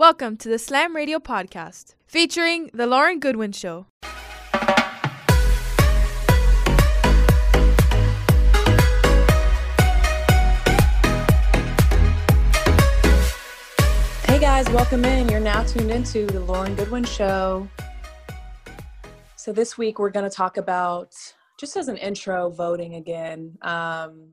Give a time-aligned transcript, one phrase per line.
[0.00, 3.84] Welcome to the Slam Radio Podcast, featuring The Lauren Goodwin Show.
[14.24, 15.28] Hey guys, welcome in.
[15.28, 17.68] You're now tuned into The Lauren Goodwin Show.
[19.36, 21.12] So, this week we're going to talk about,
[21.58, 23.58] just as an intro, voting again.
[23.60, 24.30] Um,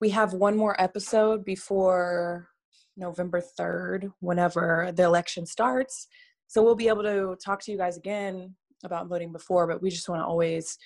[0.00, 2.48] we have one more episode before
[2.96, 6.08] November 3rd, whenever the election starts.
[6.46, 9.90] So we'll be able to talk to you guys again about voting before, but we
[9.90, 10.78] just want to always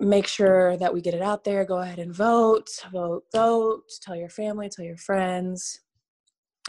[0.00, 1.64] make sure that we get it out there.
[1.64, 5.80] Go ahead and vote, vote, vote, tell your family, tell your friends.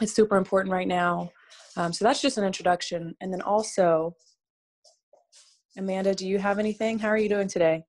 [0.01, 1.31] It's super important right now.
[1.77, 3.15] Um, so that's just an introduction.
[3.21, 4.15] And then also,
[5.77, 6.99] Amanda, do you have anything?
[6.99, 7.83] How are you doing today?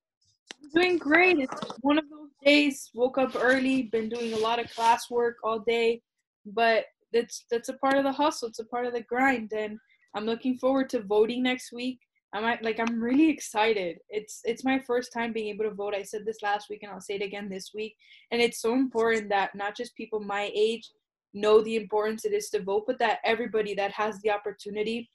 [0.75, 1.39] Doing great.
[1.39, 2.16] It's one of those
[2.46, 2.91] days.
[2.95, 6.00] Woke up early, been doing a lot of classwork all day
[6.46, 9.78] but it's that's a part of the hustle it's a part of the grind and
[10.14, 11.98] i'm looking forward to voting next week.
[12.33, 13.98] I'm like i'm really excited.
[14.08, 15.94] It's it's my first time being able to vote.
[15.94, 17.94] I said this last week and i'll say it again this week.
[18.30, 20.91] And it's so important that not just people my age
[21.33, 25.10] know the importance it is to vote but that everybody that has the opportunity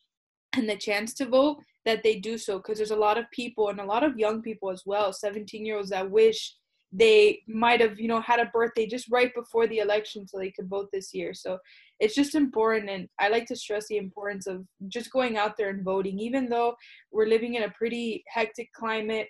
[0.55, 3.69] and the chance to vote that they do so because there's a lot of people
[3.69, 6.55] and a lot of young people as well 17 year olds that wish
[6.91, 10.51] they might have you know had a birthday just right before the election so they
[10.51, 11.33] could vote this year.
[11.33, 11.57] So
[11.99, 15.69] it's just important and i like to stress the importance of just going out there
[15.69, 16.19] and voting.
[16.19, 16.75] Even though
[17.11, 19.27] we're living in a pretty hectic climate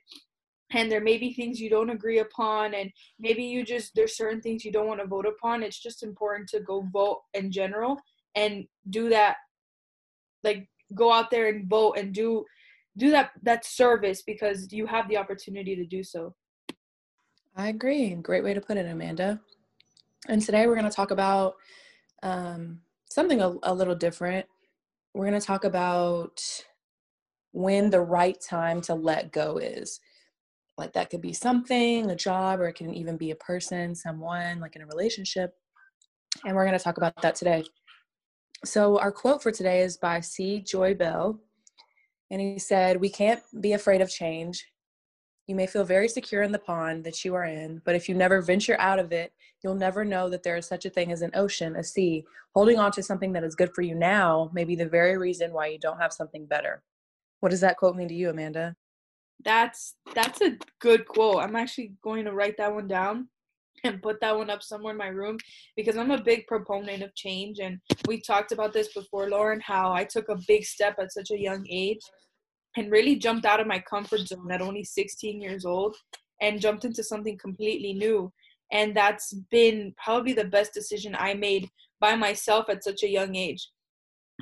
[0.73, 2.89] and there may be things you don't agree upon and
[3.19, 6.47] maybe you just there's certain things you don't want to vote upon it's just important
[6.47, 7.97] to go vote in general
[8.35, 9.35] and do that
[10.43, 12.45] like go out there and vote and do
[12.97, 16.33] do that that service because you have the opportunity to do so
[17.55, 18.13] I agree.
[18.15, 19.39] Great way to put it, Amanda.
[20.27, 21.55] And today we're going to talk about
[22.23, 24.45] um, something a, a little different.
[25.13, 26.41] We're going to talk about
[27.51, 29.99] when the right time to let go is.
[30.77, 34.59] Like that could be something, a job, or it can even be a person, someone,
[34.59, 35.53] like in a relationship.
[36.45, 37.65] And we're going to talk about that today.
[38.63, 40.61] So, our quote for today is by C.
[40.61, 41.39] Joy Bell.
[42.29, 44.65] And he said, We can't be afraid of change.
[45.51, 48.15] You may feel very secure in the pond that you are in, but if you
[48.15, 51.23] never venture out of it, you'll never know that there is such a thing as
[51.23, 52.23] an ocean, a sea.
[52.55, 55.51] Holding on to something that is good for you now may be the very reason
[55.51, 56.83] why you don't have something better.
[57.41, 58.77] What does that quote mean to you, Amanda?
[59.43, 61.43] That's that's a good quote.
[61.43, 63.27] I'm actually going to write that one down
[63.83, 65.37] and put that one up somewhere in my room
[65.75, 69.91] because I'm a big proponent of change and we talked about this before Lauren how
[69.91, 71.99] I took a big step at such a young age
[72.77, 75.95] and really jumped out of my comfort zone at only 16 years old
[76.41, 78.31] and jumped into something completely new.
[78.71, 83.35] And that's been probably the best decision I made by myself at such a young
[83.35, 83.69] age.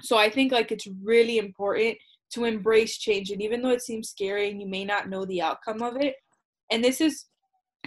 [0.01, 1.97] So I think like it's really important
[2.34, 3.31] to embrace change.
[3.31, 6.16] And even though it seems scary and you may not know the outcome of it,
[6.72, 7.25] and this is,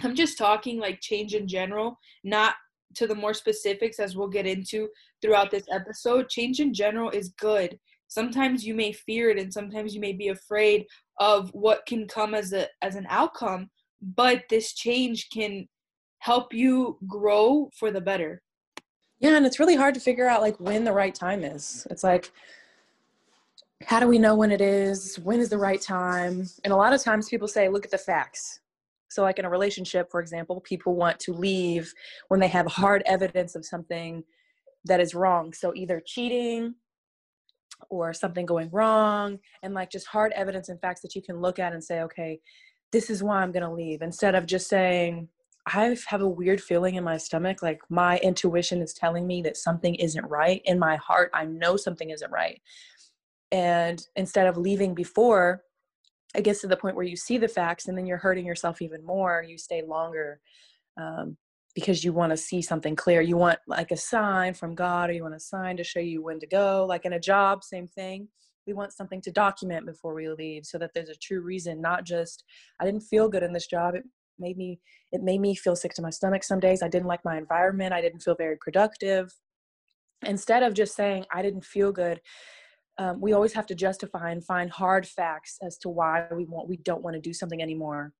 [0.03, 2.55] I'm just talking like change in general, not
[2.95, 4.89] to the more specifics as we'll get into
[5.21, 6.29] throughout this episode.
[6.29, 7.79] Change in general is good
[8.13, 10.85] sometimes you may fear it and sometimes you may be afraid
[11.19, 13.69] of what can come as a as an outcome
[14.15, 15.67] but this change can
[16.19, 18.41] help you grow for the better.
[19.19, 21.87] Yeah and it's really hard to figure out like when the right time is.
[21.89, 22.31] It's like
[23.85, 25.17] how do we know when it is?
[25.19, 26.47] When is the right time?
[26.63, 28.59] And a lot of times people say look at the facts.
[29.09, 31.91] So like in a relationship for example people want to leave
[32.27, 34.23] when they have hard evidence of something
[34.85, 35.53] that is wrong.
[35.53, 36.75] So either cheating
[37.89, 41.59] or something going wrong and like just hard evidence and facts that you can look
[41.59, 42.39] at and say okay
[42.91, 45.27] this is why i'm going to leave instead of just saying
[45.67, 49.57] i have a weird feeling in my stomach like my intuition is telling me that
[49.57, 50.61] something isn't right.
[50.65, 52.61] In my heart i know something isn't right.
[53.51, 55.61] And instead of leaving before
[56.35, 58.81] it gets to the point where you see the facts and then you're hurting yourself
[58.81, 60.39] even more you stay longer
[60.97, 61.37] um,
[61.75, 63.21] because you want to see something clear.
[63.21, 66.21] You want like a sign from God or you want a sign to show you
[66.21, 66.85] when to go.
[66.87, 68.27] Like in a job, same thing.
[68.67, 72.05] We want something to document before we leave so that there's a true reason, not
[72.05, 72.43] just
[72.79, 73.95] I didn't feel good in this job.
[73.95, 74.03] It
[74.39, 74.79] made me
[75.11, 76.81] it made me feel sick to my stomach some days.
[76.81, 77.93] I didn't like my environment.
[77.93, 79.33] I didn't feel very productive.
[80.25, 82.21] Instead of just saying I didn't feel good,
[82.97, 86.69] um, we always have to justify and find hard facts as to why we want
[86.69, 88.13] we don't want to do something anymore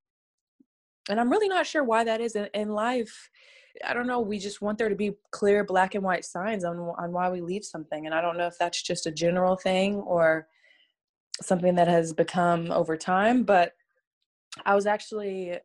[1.10, 3.30] and i'm really not sure why that is in, in life
[3.86, 6.78] i don't know we just want there to be clear black and white signs on
[6.78, 9.96] on why we leave something and i don't know if that's just a general thing
[9.96, 10.48] or
[11.42, 13.74] something that has become over time but
[14.66, 15.58] i was actually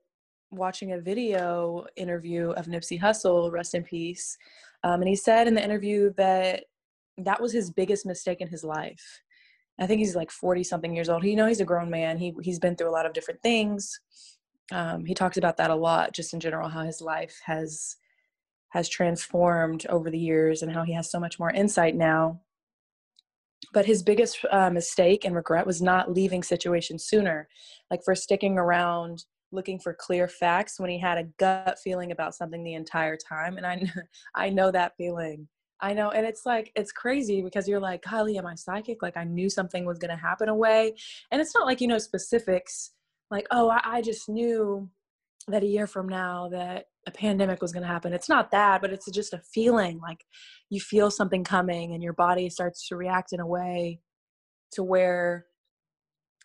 [0.51, 4.39] watching a video interview of nipsey hussle rest in peace
[4.85, 6.65] um, and he said in the interview that
[7.19, 9.23] that was his biggest mistake in his life.
[9.81, 11.23] I think he's like 40 something years old.
[11.23, 12.19] He you know he's a grown man.
[12.19, 14.01] He he's been through a lot of different things.
[14.71, 17.97] Um, he talks about that a lot, just in general, how his life has
[18.71, 22.39] has transformed over the years and how he has so much more insight now.
[23.73, 27.49] But his biggest uh, mistake and regret was not leaving situations sooner,
[27.91, 32.35] like for sticking around looking for clear facts when he had a gut feeling about
[32.35, 33.57] something the entire time.
[33.57, 33.83] And I,
[34.35, 35.49] I know that feeling.
[35.81, 39.01] I know, and it's like it's crazy because you're like, Kylie, am I psychic?
[39.01, 40.97] Like I knew something was going to happen away,
[41.31, 42.91] and it's not like you know specifics.
[43.31, 44.89] Like, oh, I, I just knew
[45.49, 48.13] that a year from now that a pandemic was going to happen.
[48.13, 50.25] It's not that, but it's just a feeling like
[50.71, 54.01] you feel something coming and your body starts to react in a way
[54.73, 55.47] to where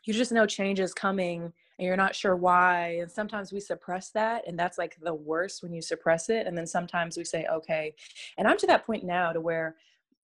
[0.05, 2.99] you just know change is coming and you're not sure why.
[3.01, 6.47] And sometimes we suppress that, and that's like the worst when you suppress it.
[6.47, 7.93] And then sometimes we say, okay.
[8.37, 9.75] And I'm to that point now to where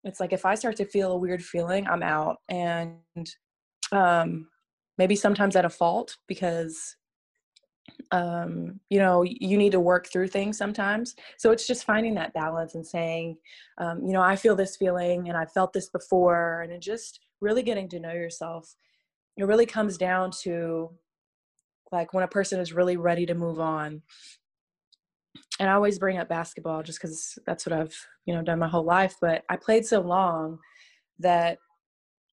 [0.04, 2.38] it's like if I start to feel a weird feeling, I'm out.
[2.48, 3.00] And
[3.92, 4.48] um,
[5.00, 6.98] maybe sometimes at a fault because
[8.12, 11.16] um, you know you need to work through things sometimes.
[11.38, 13.38] So it's just finding that balance and saying
[13.80, 17.64] um, you know i feel this feeling and i felt this before and just really
[17.64, 18.76] getting to know yourself.
[19.38, 20.92] It really comes down to
[21.92, 24.02] like when a person is really ready to move on.
[25.60, 28.68] And i always bring up basketball just because that's what i've you know done my
[28.68, 30.60] whole life but i played so long
[31.20, 31.58] that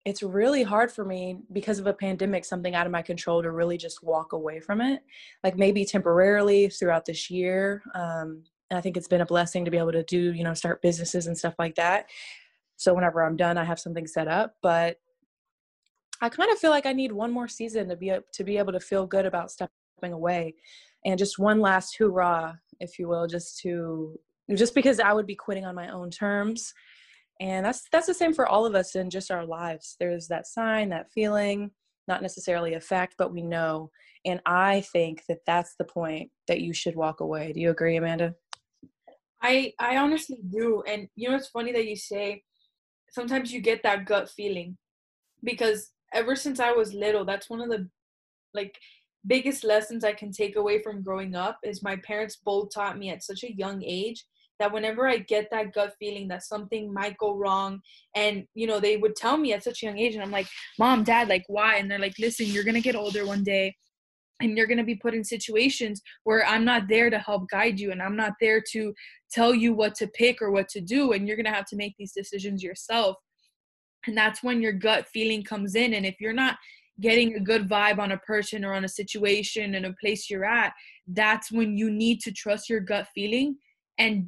[0.05, 3.51] it's really hard for me because of a pandemic something out of my control to
[3.51, 5.01] really just walk away from it
[5.43, 9.71] like maybe temporarily throughout this year um, and i think it's been a blessing to
[9.71, 12.09] be able to do you know start businesses and stuff like that.
[12.75, 14.97] So whenever i'm done i have something set up but
[16.21, 18.73] i kind of feel like i need one more season to be to be able
[18.73, 19.71] to feel good about stepping
[20.11, 20.55] away
[21.05, 24.19] and just one last hoorah if you will just to
[24.55, 26.73] just because i would be quitting on my own terms
[27.43, 29.97] and that's that's the same for all of us in just our lives.
[29.99, 31.71] There's that sign that feeling
[32.07, 33.91] not necessarily a fact but we know.
[34.25, 37.51] And i think that that's the point that you should walk away.
[37.51, 38.33] Do you agree amanda?
[39.41, 40.83] I i honestly do.
[40.87, 42.43] And you know it's funny that you say
[43.11, 44.77] sometimes you get that gut feeling
[45.43, 47.89] because ever since i was little that's one of the
[48.53, 48.77] like
[49.27, 53.09] biggest lessons i can take away from growing up is my parents both taught me
[53.09, 54.25] at such a young age
[54.63, 57.81] that whenever I get that gut feeling that something might go wrong,
[58.15, 60.47] and you know, they would tell me at such a young age, and I'm like,
[60.79, 61.75] Mom, Dad, like, why?
[61.75, 63.75] And they're like, Listen, you're gonna get older one day,
[64.39, 67.91] and you're to be put in situations where I'm not there to help guide you
[67.91, 68.93] and I'm not there to
[69.31, 71.95] tell you what to pick or what to do and you're to have to make
[71.97, 73.17] these decisions yourself.
[74.07, 76.57] And that's when your gut feeling comes in and if you're not
[76.99, 80.45] getting a good vibe on a person or on a situation and a place you're
[80.45, 80.73] at,
[81.07, 83.55] that's when you need to trust your gut feeling
[83.97, 84.27] and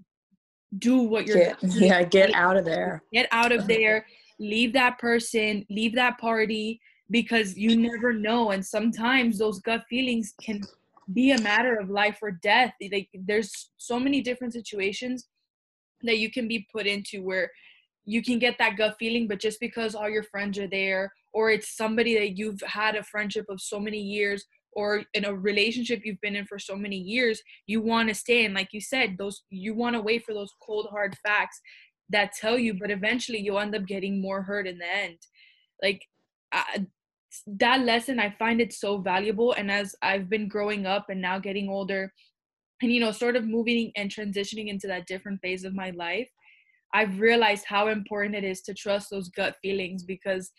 [0.79, 3.03] do what you're get, yeah get out of there.
[3.13, 3.67] Get out of uh-huh.
[3.67, 4.05] there.
[4.39, 5.65] Leave that person.
[5.69, 6.81] Leave that party
[7.11, 8.51] because you never know.
[8.51, 10.61] And sometimes those gut feelings can
[11.13, 12.73] be a matter of life or death.
[12.91, 15.27] Like there's so many different situations
[16.01, 17.51] that you can be put into where
[18.05, 21.49] you can get that gut feeling but just because all your friends are there or
[21.49, 24.45] it's somebody that you've had a friendship of so many years
[24.75, 28.45] or in a relationship you've been in for so many years you want to stay
[28.45, 31.59] and like you said those you want to wait for those cold hard facts
[32.09, 35.17] that tell you but eventually you'll end up getting more hurt in the end.
[35.81, 36.01] Like
[36.51, 36.85] I,
[37.47, 41.37] that lesson i find it so valuable and as i've been growing up and now
[41.39, 42.11] getting older
[42.81, 46.29] and you know sort of moving and transitioning into that different phase of my life
[46.93, 50.51] i've realized how important it is to trust those gut feelings because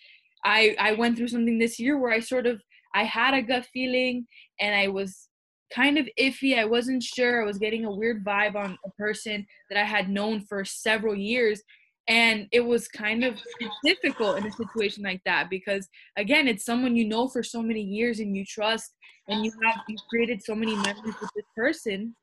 [0.44, 2.60] i i went through something this year where i sort of
[2.94, 4.26] I had a gut feeling
[4.60, 5.28] and I was
[5.74, 6.58] kind of iffy.
[6.58, 7.42] I wasn't sure.
[7.42, 11.14] I was getting a weird vibe on a person that I had known for several
[11.14, 11.62] years.
[12.08, 13.40] And it was kind of
[13.84, 17.82] difficult in a situation like that because, again, it's someone you know for so many
[17.82, 18.94] years and you trust,
[19.28, 22.14] and you have you've created so many memories with this person.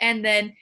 [0.00, 0.52] And then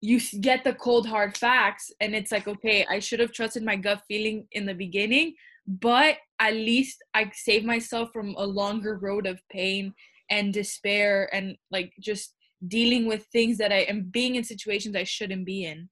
[0.00, 3.76] you get the cold hard facts, and it's like, okay, I should have trusted my
[3.76, 5.34] gut feeling in the beginning,
[5.66, 9.94] but at least I save myself from a longer road of pain
[10.30, 12.34] and despair and like just
[12.66, 15.88] dealing with things that I am being in situations I shouldn't be in.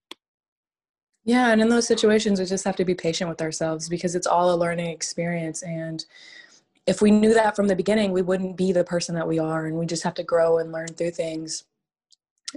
[1.25, 4.27] Yeah, and in those situations, we just have to be patient with ourselves because it's
[4.27, 5.63] all a learning experience.
[5.63, 6.05] And
[6.87, 9.67] if we knew that from the beginning, we wouldn't be the person that we are,
[9.67, 11.65] and we just have to grow and learn through things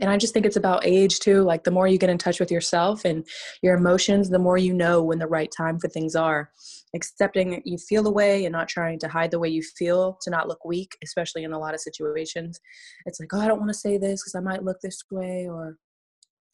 [0.01, 2.39] and i just think it's about age too like the more you get in touch
[2.39, 3.25] with yourself and
[3.61, 6.51] your emotions the more you know when the right time for things are.
[6.95, 10.29] Accepting you feel the way and not trying to hide the way you feel to
[10.29, 12.59] not look weak especially in a lot of situations.
[13.05, 15.47] It's like oh i don't want to say this because i might look this way
[15.49, 15.77] or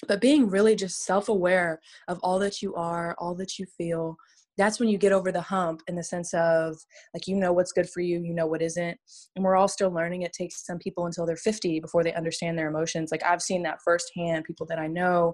[0.08, 4.18] but being really just self-aware of all that you are all that you feel
[4.62, 6.78] that's when you get over the hump in the sense of
[7.14, 8.98] like you know what's good for you you know what isn't.
[9.36, 10.22] And we're all still learning.
[10.22, 13.12] It takes some people until they're 50 before they understand their emotions.
[13.12, 15.34] Like i've seen that firsthand people that i know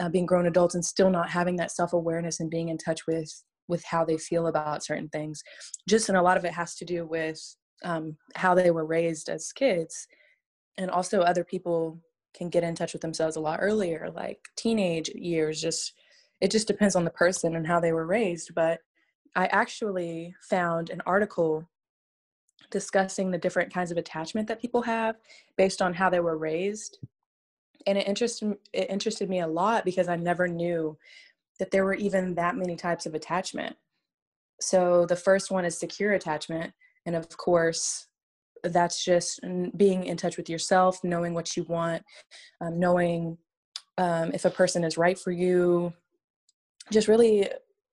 [0.00, 3.30] uh, being grown adults and still not having that self-awareness and being in touch with
[3.68, 5.42] with how they feel about certain things.
[5.88, 7.38] Just and a lot of it has to do with
[7.84, 10.06] um, how they were raised as kids.
[10.76, 12.00] And also other people
[12.34, 15.94] can get in touch with themselves a lot earlier like teenage years just
[16.40, 18.80] it just depends on the person and how they were raised but
[19.36, 21.68] i actually found an article
[22.70, 25.16] discussing the different kinds of attachment that people have
[25.56, 26.98] based on how they were raised
[27.86, 30.96] and it interested it interested me a lot because i never knew
[31.60, 33.76] that there were even that many types of attachment.
[34.60, 36.72] So the first one is secure attachment
[37.06, 38.08] and of course
[38.64, 39.40] that's just
[39.76, 42.02] being in touch with yourself knowing what you want
[42.60, 43.38] um, knowing
[43.96, 45.94] um, if a person is right for you
[46.90, 47.48] just really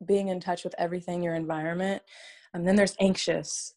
[0.05, 2.01] being in touch with everything your environment
[2.53, 3.73] and then there's anxious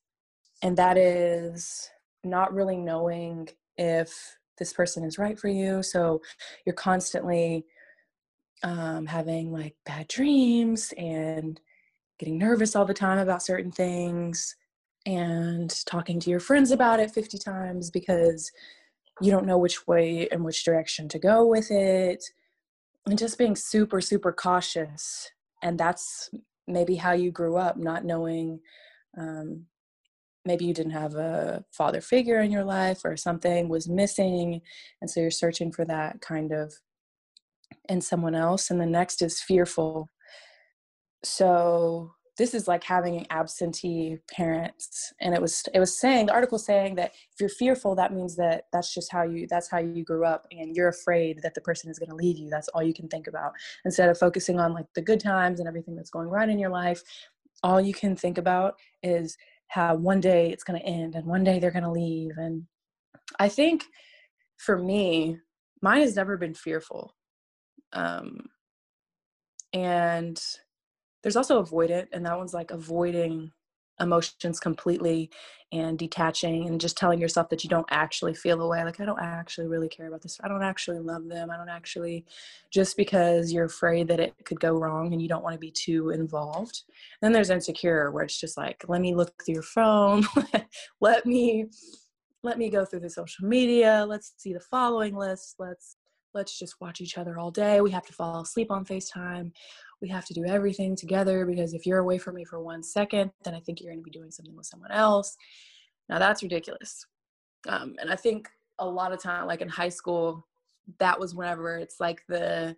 [0.62, 1.90] and that is
[2.24, 3.48] not really knowing
[3.78, 6.20] if this person is right for you so
[6.66, 7.64] you're constantly
[8.62, 11.60] um, having like bad dreams and
[12.18, 14.54] getting nervous all the time about certain things
[15.06, 18.52] and talking to your friends about it 50 times because
[19.22, 22.22] you don't know which way and which direction to go with it
[23.06, 25.30] and just being super super cautious
[25.62, 26.30] and that's
[26.66, 28.60] maybe how you grew up not knowing
[29.18, 29.64] um,
[30.44, 34.60] maybe you didn't have a father figure in your life or something was missing
[35.00, 36.72] and so you're searching for that kind of
[37.88, 40.08] in someone else and the next is fearful.
[41.24, 46.32] So this is like having an absentee parents and it was it was saying the
[46.32, 49.76] article saying that if you're fearful that means that that's just how you that's how
[49.76, 52.48] you grew up and you're afraid that the person is going to leave you.
[52.48, 53.52] That's all you can think about.
[53.84, 56.70] Instead of focusing on like the good times and everything that's going right in your
[56.70, 57.02] life
[57.62, 59.36] all you can think about is
[59.68, 62.32] how one day it's going to end and one day they're going to leave.
[62.38, 62.64] And
[63.38, 63.84] i think
[64.56, 65.36] for me
[65.82, 67.14] mine has never been fearful.
[67.92, 68.46] Um
[69.74, 70.42] and
[71.22, 73.52] there's also avoidant and that one's like avoiding
[74.00, 75.30] emotions completely
[75.72, 79.20] and detaching and just telling yourself that you don't actually feel away like i don't
[79.20, 80.38] actually really care about this.
[80.42, 81.50] I don't actually love them.
[81.50, 82.24] I don't actually
[82.70, 85.70] just because you're afraid that it could go wrong and you don't want to be
[85.70, 86.82] too involved.
[87.20, 90.24] And then there's insecure where it's just like let me look through your phone.
[91.00, 91.66] Let me
[92.42, 94.04] let me go through the social media.
[94.08, 95.56] Let's see the following list.
[95.58, 95.96] Let's
[96.32, 97.80] let's just watch each other all day.
[97.80, 99.52] We have to fall asleep on facetime
[100.00, 103.30] we have to do everything together because if you're away from me for one second,
[103.44, 105.36] then I think you're going to be doing something with someone else.
[106.08, 107.06] Now that's ridiculous.
[107.68, 110.46] Um, and I think a lot of time, like in high school,
[110.98, 112.76] that was whenever it's like the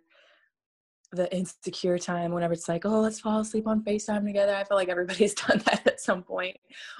[1.13, 4.77] the insecure time whenever it's like oh let's fall asleep on facetime together i feel
[4.77, 6.57] like everybody's done that at some point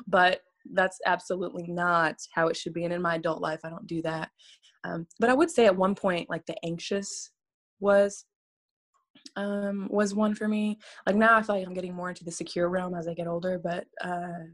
[0.08, 0.42] but
[0.74, 4.04] that's absolutely not how it should be and in my adult life i don't do
[4.04, 4.30] that
[4.84, 7.32] um, but i would say at one point like the anxious
[7.80, 8.26] was
[9.36, 10.80] um, was one for me.
[11.06, 13.28] Like now, I feel like I'm getting more into the secure realm as I get
[13.28, 13.60] older.
[13.60, 14.46] But uh,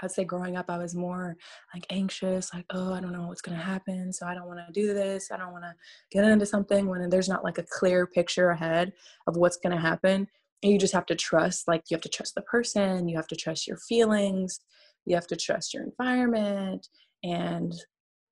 [0.00, 1.36] I'd say growing up, I was more
[1.74, 4.72] like anxious, like oh, I don't know what's gonna happen, so I don't want to
[4.72, 5.30] do this.
[5.32, 5.74] I don't want to
[6.10, 8.92] get into something when there's not like a clear picture ahead
[9.26, 10.26] of what's gonna happen.
[10.62, 11.68] And you just have to trust.
[11.68, 13.08] Like you have to trust the person.
[13.08, 14.60] You have to trust your feelings.
[15.04, 16.86] You have to trust your environment
[17.24, 17.72] and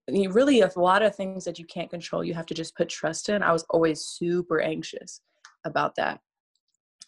[0.09, 3.29] really a lot of things that you can't control you have to just put trust
[3.29, 5.21] in i was always super anxious
[5.67, 6.21] about that.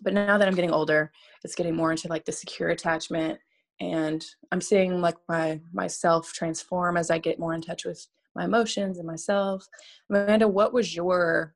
[0.00, 1.10] But now that I'm getting older,
[1.44, 3.38] it's getting more into like the secure attachment
[3.80, 8.44] and I'm seeing like my myself transform as I get more in touch with my
[8.44, 9.66] emotions and myself.
[10.10, 11.54] Amanda, what was your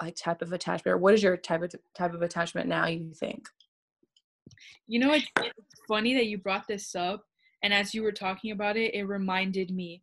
[0.00, 3.12] like type of attachment or what is your type of type of attachment now you
[3.14, 3.48] think?
[4.86, 7.24] You know it's, it's funny that you brought this up
[7.62, 10.02] and as you were talking about it it reminded me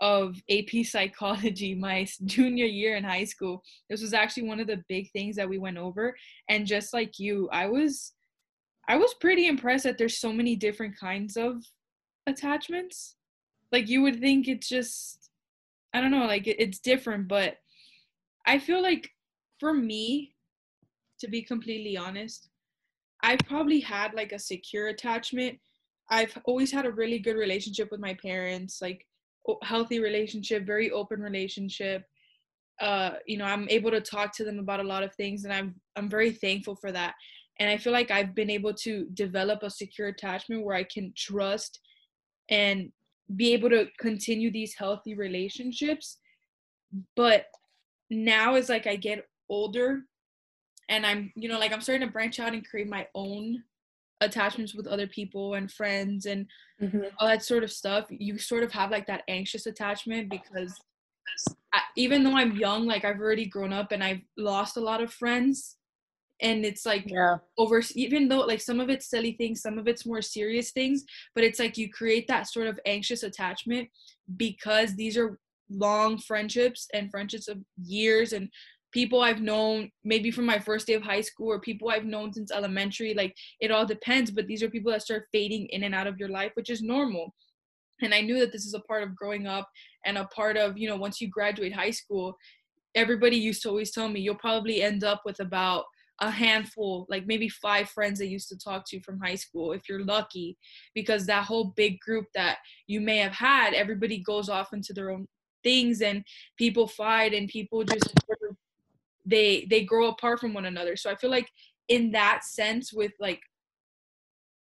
[0.00, 3.62] of AP psychology my junior year in high school.
[3.88, 6.16] This was actually one of the big things that we went over
[6.48, 8.12] and just like you, I was
[8.88, 11.62] I was pretty impressed that there's so many different kinds of
[12.26, 13.14] attachments.
[13.70, 15.30] Like you would think it's just
[15.92, 17.56] I don't know, like it's different, but
[18.46, 19.10] I feel like
[19.58, 20.34] for me
[21.20, 22.48] to be completely honest,
[23.22, 25.58] I've probably had like a secure attachment.
[26.10, 28.80] I've always had a really good relationship with my parents.
[28.80, 29.06] Like
[29.62, 32.04] healthy relationship, very open relationship.
[32.80, 35.52] Uh, you know, I'm able to talk to them about a lot of things, and
[35.52, 37.14] I'm I'm very thankful for that.
[37.58, 41.12] And I feel like I've been able to develop a secure attachment where I can
[41.14, 41.78] trust
[42.48, 42.90] and
[43.36, 46.18] be able to continue these healthy relationships.
[47.16, 47.46] But
[48.08, 50.02] now is like I get older
[50.88, 53.62] and I'm, you know, like I'm starting to branch out and create my own
[54.20, 56.46] attachments with other people and friends and
[56.80, 57.02] mm-hmm.
[57.18, 60.74] all that sort of stuff, you sort of have like that anxious attachment because
[61.72, 65.02] I, even though I'm young, like I've already grown up and I've lost a lot
[65.02, 65.76] of friends.
[66.42, 67.36] And it's like yeah.
[67.58, 71.04] over, even though like some of it's silly things, some of it's more serious things,
[71.34, 73.88] but it's like you create that sort of anxious attachment
[74.36, 78.48] because these are long friendships and friendships of years and
[78.92, 82.32] people I've known maybe from my first day of high school or people I've known
[82.32, 83.14] since elementary.
[83.14, 86.18] Like it all depends, but these are people that start fading in and out of
[86.18, 87.34] your life, which is normal.
[88.02, 89.68] And I knew that this is a part of growing up
[90.04, 92.36] and a part of, you know, once you graduate high school,
[92.94, 95.84] everybody used to always tell me you'll probably end up with about
[96.22, 99.88] a handful, like maybe five friends that used to talk to from high school if
[99.88, 100.56] you're lucky,
[100.94, 105.10] because that whole big group that you may have had, everybody goes off into their
[105.10, 105.26] own
[105.62, 106.24] things and
[106.58, 108.12] people fight and people just
[109.30, 111.48] they they grow apart from one another so i feel like
[111.88, 113.40] in that sense with like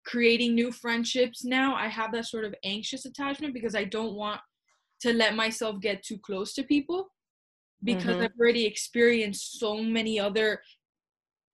[0.06, 4.40] creating new friendships now i have that sort of anxious attachment because i don't want
[5.00, 7.08] to let myself get too close to people
[7.84, 8.24] because mm-hmm.
[8.24, 10.62] i've already experienced so many other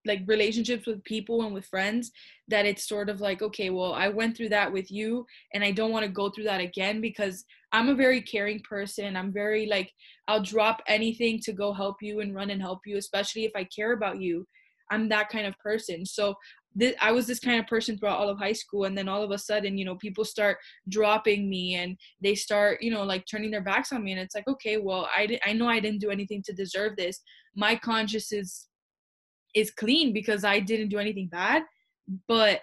[0.05, 2.12] like relationships with people and with friends
[2.47, 5.71] that it's sort of like okay well i went through that with you and i
[5.71, 9.15] don't want to go through that again because i'm a very caring person.
[9.15, 9.91] I'm very like
[10.27, 13.63] i'll drop anything to go help you and run and help you especially if i
[13.63, 14.45] care about you.
[14.91, 16.05] I'm that kind of person.
[16.05, 16.35] So
[16.75, 19.24] this, I was this kind of person throughout all of high school, and then all
[19.24, 20.57] of a sudden, you know, people start
[20.89, 24.35] dropping me, and they start, you know, like turning their backs on me, and it's
[24.35, 27.21] like, okay, well, I I know I didn't do anything to deserve this.
[27.55, 28.67] My conscience is
[29.55, 31.63] is clean because I didn't do anything bad.
[32.27, 32.62] But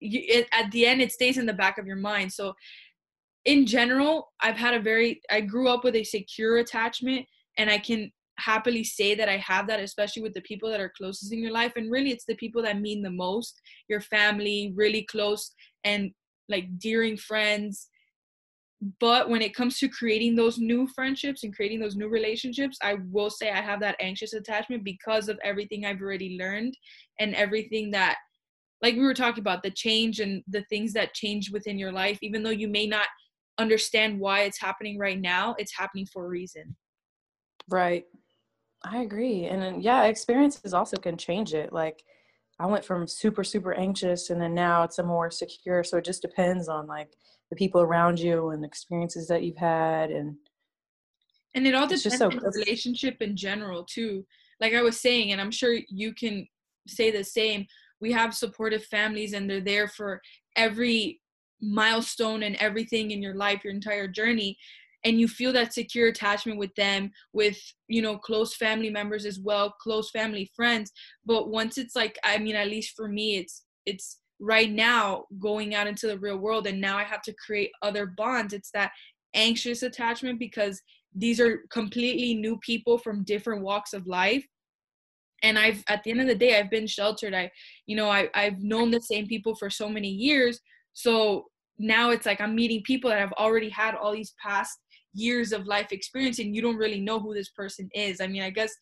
[0.00, 2.32] you, it, at the end, it stays in the back of your mind.
[2.32, 2.54] So,
[3.44, 7.78] in general, I've had a very, I grew up with a secure attachment, and I
[7.78, 11.42] can happily say that I have that, especially with the people that are closest in
[11.42, 11.72] your life.
[11.76, 15.52] And really, it's the people that mean the most your family, really close
[15.84, 16.10] and
[16.48, 17.88] like dearing friends
[18.98, 22.96] but when it comes to creating those new friendships and creating those new relationships i
[23.10, 26.74] will say i have that anxious attachment because of everything i've already learned
[27.18, 28.16] and everything that
[28.82, 32.18] like we were talking about the change and the things that change within your life
[32.22, 33.06] even though you may not
[33.58, 36.74] understand why it's happening right now it's happening for a reason.
[37.68, 38.04] Right.
[38.82, 39.44] I agree.
[39.44, 41.72] And yeah experiences also can change it.
[41.72, 42.02] Like
[42.58, 45.84] i went from super super anxious and then now it's a more secure.
[45.84, 47.12] So it just depends on like
[47.50, 50.36] the people around you and experiences that you've had and
[51.54, 54.24] and it all depends so, on the relationship in general too.
[54.60, 56.46] Like i was saying and i'm sure you can
[56.86, 57.66] say the same
[58.00, 60.20] we have supportive families and they're there for
[60.56, 61.20] every
[61.60, 64.56] milestone and everything in your life your entire journey.
[65.04, 67.58] And you feel that secure attachment with them with
[67.88, 70.92] you know close family members as well close family friends.
[71.24, 75.74] But once it's like i mean at least for me it's it's right now going
[75.74, 78.54] out into the real world and now I have to create other bonds.
[78.54, 78.90] It's that
[79.34, 80.80] anxious attachment because
[81.14, 84.44] these are completely new people from different walks of life.
[85.42, 87.34] And i've at the end of the day i've been sheltered.
[87.34, 87.50] I
[87.86, 90.60] you know I, i've known the same people for so many years.
[90.92, 91.46] So
[91.78, 94.78] now it's like i'm meeting people that have already had all these past
[95.12, 98.20] years of life experience and you don't really know who this person is.
[98.20, 98.72] I mean i guess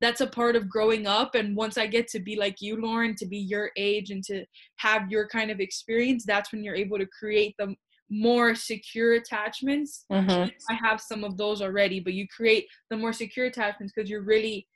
[0.00, 3.14] that's a part of growing up and once i get to be like you lauren
[3.14, 4.44] to be your age and to
[4.76, 7.74] have your kind of experience that's when you're able to create the
[8.08, 10.04] more secure attachments.
[10.12, 10.48] Mm-hmm.
[10.70, 14.22] i have some of those already but you create the more secure attachments because you're
[14.22, 14.66] really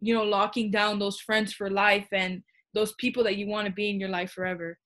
[0.00, 2.42] you know locking down those friends for life and
[2.74, 4.78] those people that you want to be in your life forever.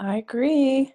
[0.00, 0.92] I agree.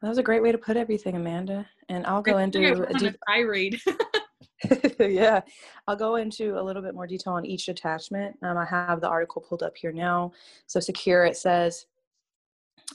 [0.00, 3.16] That was a great way to put everything amanda and i'll go into a deep
[3.28, 3.78] tirade
[5.00, 5.40] yeah,
[5.86, 8.36] I'll go into a little bit more detail on each attachment.
[8.42, 10.32] Um, I have the article pulled up here now.
[10.66, 11.86] So, secure, it says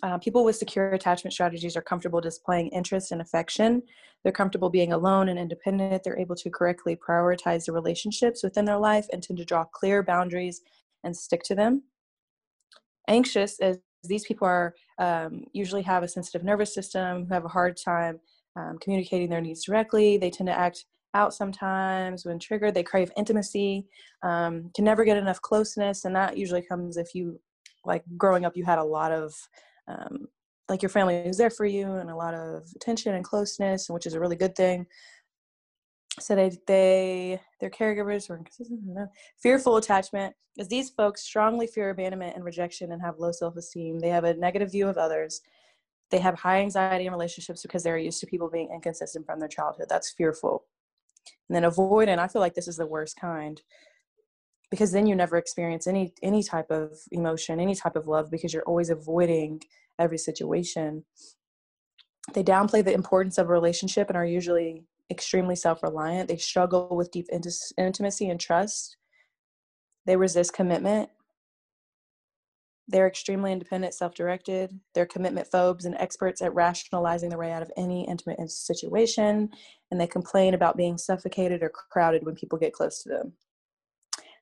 [0.04, 3.82] uh, people with secure attachment strategies are comfortable displaying interest and affection.
[4.24, 6.04] They're comfortable being alone and independent.
[6.04, 10.04] They're able to correctly prioritize the relationships within their life and tend to draw clear
[10.04, 10.62] boundaries
[11.04, 11.84] and stick to them.
[13.08, 17.50] Anxious, as these people are um, usually have a sensitive nervous system, who have a
[17.50, 18.20] hard time
[18.56, 20.18] um, communicating their needs directly.
[20.18, 23.88] They tend to act out sometimes when triggered they crave intimacy
[24.22, 27.40] um, can never get enough closeness and that usually comes if you
[27.86, 29.34] like growing up you had a lot of
[29.88, 30.28] um,
[30.70, 34.06] like your family was there for you and a lot of attention and closeness which
[34.06, 34.86] is a really good thing.
[36.20, 38.42] So they they their caregivers were
[39.42, 44.00] fearful attachment is these folks strongly fear abandonment and rejection and have low self-esteem.
[44.00, 45.42] They have a negative view of others.
[46.12, 49.50] They have high anxiety in relationships because they're used to people being inconsistent from their
[49.50, 49.88] childhood.
[49.90, 50.64] That's fearful
[51.50, 53.62] and then avoidant, I feel like this is the worst kind
[54.72, 58.54] because then you never experience any any type of emotion any type of love because
[58.54, 59.62] you're always avoiding
[60.00, 61.06] every situation.
[62.34, 66.28] They downplay the importance of a relationship and are usually extremely self-reliant.
[66.28, 67.28] They struggle with deep
[67.78, 68.98] intimacy and trust.
[70.06, 71.10] They resist commitment
[72.88, 77.72] they're extremely independent self-directed they're commitment phobes and experts at rationalizing their way out of
[77.78, 79.50] any intimate situation
[79.92, 83.34] and they complain about being suffocated or crowded when people get close to them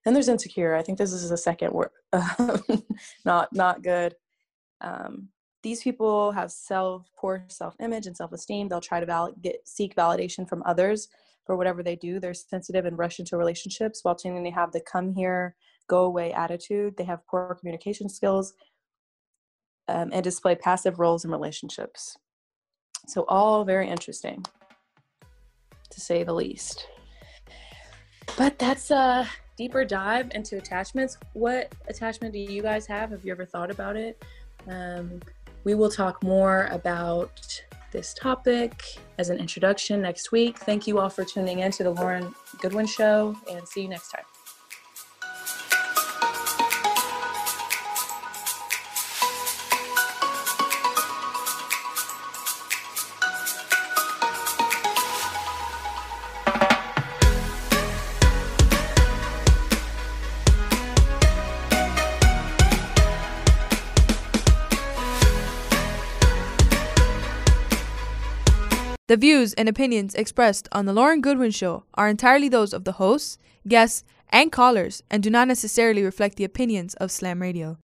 [0.04, 0.76] then there's insecure.
[0.76, 1.92] I think this is a second word,
[3.26, 4.16] not not good.
[4.82, 5.30] Um,
[5.62, 8.68] these people have self poor self image and self esteem.
[8.68, 11.08] They'll try to val- get seek validation from others
[11.46, 12.20] for whatever they do.
[12.20, 15.56] They're sensitive and rush into relationships while tending to have the come here,
[15.88, 16.96] go away attitude.
[16.98, 18.54] They have poor communication skills
[19.88, 22.18] um, and display passive roles in relationships.
[23.08, 24.46] So all very interesting,
[25.90, 26.88] to say the least.
[28.38, 31.18] But that's a deeper dive into attachments.
[31.34, 33.12] What attachment do you guys have?
[33.12, 34.24] Have you ever thought about it?
[34.68, 35.22] Um,
[35.64, 38.82] we will talk more about this topic
[39.20, 40.58] as an introduction next week.
[40.58, 44.10] Thank you all for tuning in to the Lauren Goodwin Show and see you next
[44.10, 44.26] time.
[69.14, 72.94] The views and opinions expressed on The Lauren Goodwin Show are entirely those of the
[72.94, 77.78] hosts, guests, and callers and do not necessarily reflect the opinions of Slam Radio.